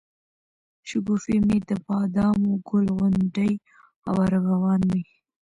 شګوفې 0.89 1.35
مي 1.47 1.57
دبادامو، 1.69 2.51
ګل 2.67 2.85
غونډۍ 2.97 3.53
او 4.07 4.15
ارغوان 4.27 4.81
مي 4.91 5.03